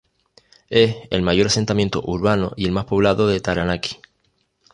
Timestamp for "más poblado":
2.71-3.27